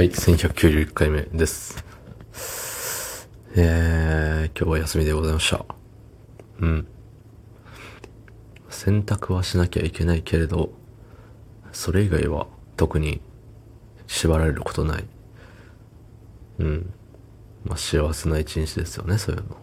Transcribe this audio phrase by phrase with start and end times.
[0.00, 1.84] はい、1191回目です。
[3.54, 5.66] えー、今日は休みでございました。
[6.60, 6.86] うん。
[8.70, 10.72] 洗濯はしなきゃいけないけれど、
[11.70, 12.46] それ以外は
[12.78, 13.20] 特に
[14.06, 15.04] 縛られることない。
[16.60, 16.94] うん。
[17.66, 19.58] まあ、幸せな一日ですよね、そういうの。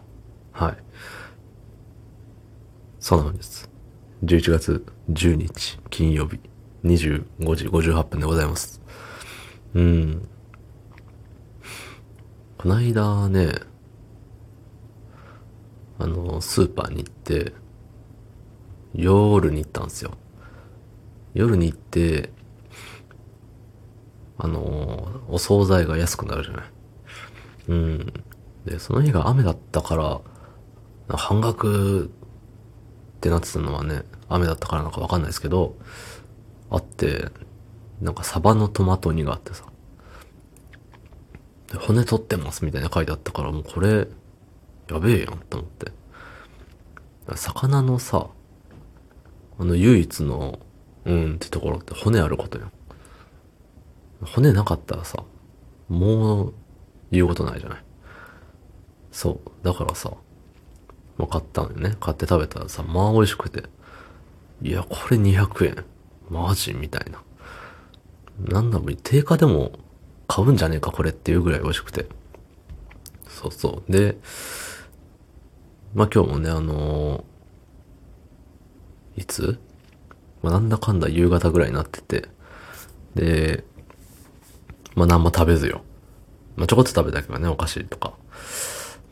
[0.52, 0.76] はい。
[3.00, 3.68] そうなんです。
[4.22, 6.38] 11月10日金曜日
[6.84, 7.24] 25
[7.56, 8.80] 時58分でございます。
[9.74, 10.28] うん。
[12.56, 13.52] こないだね、
[15.98, 17.52] あの、スーパーに行って、
[18.94, 20.12] 夜に行ったんですよ。
[21.34, 22.30] 夜に行って、
[24.38, 26.64] あの、お惣菜が安くなるじゃない。
[27.68, 28.12] うん。
[28.64, 30.20] で、その日が雨だったから、
[31.16, 32.08] 半額っ
[33.20, 35.76] てなってたのはね、雨だったからなんかわかんないですけど、
[36.70, 37.30] あって、
[38.00, 39.64] なんかサバのトマト煮があってさ、
[41.80, 44.08] 骨取ってますみたいな書いてあったから、もうこれ、
[44.88, 45.92] やべえやんと思って。
[47.36, 48.28] 魚のさ、
[49.58, 50.58] あの唯一の、
[51.04, 52.70] うんってところって骨あることよ。
[54.34, 55.24] 骨なかったらさ、
[55.88, 56.54] もう
[57.10, 57.84] 言うことないじゃない。
[59.10, 59.64] そう。
[59.64, 60.12] だからさ、
[61.16, 61.96] まあ、買ったのよね。
[62.00, 63.64] 買って食べたらさ、まあ美味しくて。
[64.62, 65.84] いや、これ200円。
[66.30, 66.74] マジ？
[66.74, 67.22] みたいな。
[68.40, 69.72] なんだろう、定価でも
[70.26, 72.06] 買うんじゃねえか、これっていうぐらい美味しくて。
[73.28, 73.92] そうそう。
[73.92, 74.16] で、
[75.94, 77.24] まあ今日もね、あの
[79.16, 79.58] いつ？
[80.42, 82.28] まあなんだかんだ夕方ぐらいになってて。
[83.14, 83.64] で、
[84.94, 85.82] まあ何も食べずよ。
[86.56, 88.14] まあちょこっと食べたけどね、お菓子とか。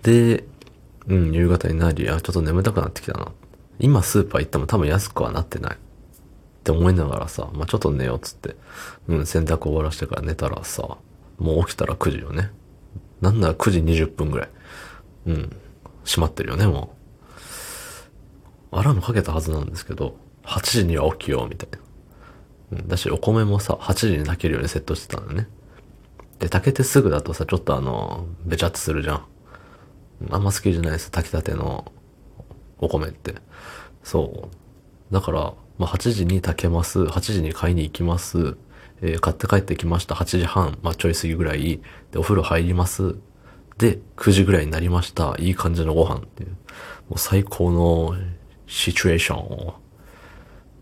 [0.02, 0.44] で、
[1.08, 3.32] うん、夕方になり、あ、ちょっと眠たくなってきたな。
[3.78, 5.78] 今スーパー行っても多分安くはなってない。
[6.66, 8.56] って思いながらさ、まあ、ちょっと寝ようっつって、
[9.06, 10.98] うん、洗濯終わらしてから寝たらさ、
[11.38, 12.50] もう起きたら9時よね。
[13.20, 14.48] なんなら9時20分ぐらい。
[15.26, 15.56] うん、
[16.04, 16.92] 閉まってるよね、も
[18.72, 18.78] う。
[18.78, 22.78] アラームかけたはずなんですけど、8時には起きよう、みたいな。
[22.78, 25.48] うん、だし、お米もさ、8時に炊けるようにセットしてたんだよね。
[26.40, 29.26] で、炊けてすぐだとさ、ちょっとあの、べちゃっとするじゃん。
[30.32, 31.92] あんま好きじゃないです、炊きたての
[32.78, 33.36] お米って。
[34.02, 34.50] そ
[35.10, 35.14] う。
[35.14, 37.00] だから、まあ、8時に炊けます。
[37.00, 38.56] 8時に買いに行きます。
[39.02, 40.14] えー買って帰ってきました。
[40.14, 41.80] 8時半、まあ、ちょい過ぎぐらい。
[42.12, 43.16] で、お風呂入ります。
[43.78, 45.36] で、9時ぐらいになりました。
[45.38, 46.50] いい感じのご飯っていう。
[46.50, 46.56] も
[47.16, 48.16] う最高の
[48.66, 49.74] シチュエーションを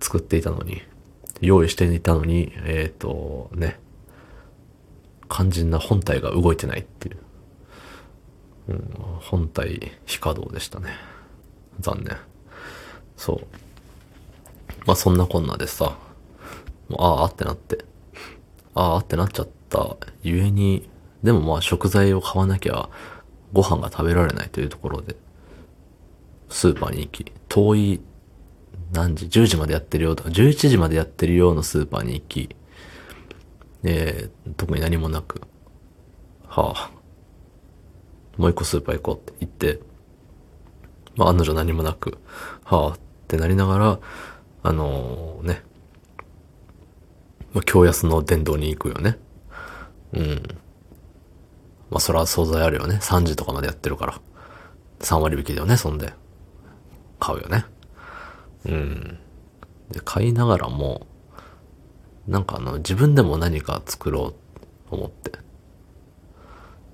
[0.01, 0.83] 作っていたのに、
[1.41, 3.81] 用意していたのに、えっ、と、ね、
[5.29, 7.17] 肝心な本体が動いてないっていう。
[8.69, 10.97] うん、本体非稼働でしたね。
[11.81, 12.17] 残念。
[13.17, 13.64] そう。
[14.87, 15.97] まあそんなこんなでさ、
[16.89, 17.85] もうああってなって、
[18.75, 20.89] ああってなっちゃったゆえに、
[21.23, 22.89] でもまあ食材を買わなきゃ
[23.53, 25.17] ご飯が食べられないというところで、
[26.49, 28.01] スーパーに行き、遠い
[28.93, 32.57] 何時 ?10 時までやってるよとか、11時までやってるようなスーパーに行き、
[33.83, 35.43] えー、特に何もなく、
[36.47, 36.91] はあ、
[38.37, 39.81] もう一個スーパー行こうって言って、
[41.17, 42.19] まあ案の定何もなく、
[42.65, 44.01] はあってなりながら、
[44.65, 45.63] あのね、
[47.53, 49.19] まあ、京安の殿堂に行くよね。
[50.15, 50.43] うん。
[51.91, 52.99] まあ、そら惣菜あるよね。
[53.01, 54.21] 3時とかまでやってるから。
[55.01, 56.15] 3割引きだよね、そんで。
[57.21, 57.67] 買うよね。
[58.65, 59.19] うん。
[59.91, 61.07] で、買いながらも、
[62.27, 64.35] なんかあの、自分でも何か作ろ
[64.87, 65.33] うと思って。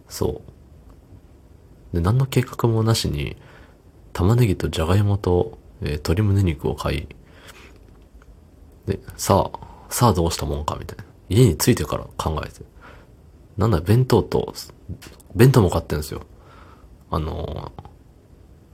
[0.08, 0.42] そ
[1.92, 1.94] う。
[1.94, 3.36] で、何の計画もなしに、
[4.12, 7.08] 玉ねぎとじゃがいもと、えー鶏胸肉を買い、
[8.90, 9.58] で、さあ、
[9.88, 11.04] さあどうしたもんかみたいな。
[11.28, 12.64] 家に着いてから考えて。
[13.56, 14.54] なんだ、弁当と、
[15.34, 16.22] 弁当も買ってんですよ。
[17.10, 17.72] あの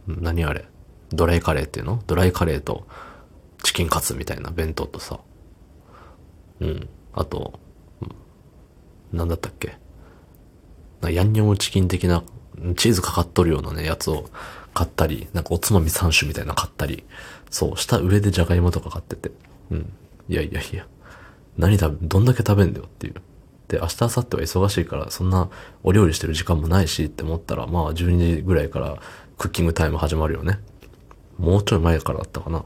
[0.09, 0.66] ー、何あれ？
[1.10, 2.03] ドライカレーっていうの？
[2.06, 2.87] ドライカレーと
[3.62, 5.21] チキンカツみたいな弁当とさ。
[6.60, 6.88] うん。
[7.12, 7.59] あと、
[8.00, 8.04] う
[9.15, 9.77] んなんだったっけ？
[11.01, 12.22] なヤンニョムチキン的な
[12.77, 14.28] チーズかかっとるようなね、やつを
[14.74, 17.04] 買ったり、なんかおつまみ3種みたいな買ったり、
[17.51, 19.30] そう、下上でじゃがいもとか買ってて。
[19.71, 19.92] うん。
[20.28, 20.87] いやいやいや。
[21.57, 23.15] 何食べ、どんだけ食べんだよっていう。
[23.69, 25.49] で、明日、明後日は忙しいから、そんな
[25.83, 28.99] お料理してる時間もないしって思ったら、まあ12時ぐらいから
[29.39, 30.61] クッキングタイム始まるよね。
[31.39, 32.65] もうちょい前からだったかな。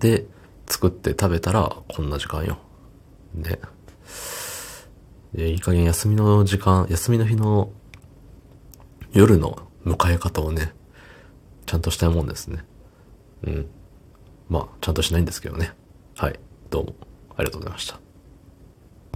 [0.00, 0.26] で、
[0.66, 2.58] 作って食べたら、こんな時間よ。
[3.34, 3.58] ね。
[5.36, 7.70] い、いい加減休みの時間、休みの日の
[9.12, 10.72] 夜の迎え方をね、
[11.66, 12.64] ちゃんとしたいもんですね。
[13.44, 13.66] うん。
[14.48, 15.72] まあ、ちゃんとしないんですけどね。
[16.14, 16.38] はい。
[16.70, 16.94] どうも、
[17.36, 18.01] ありがとうございました。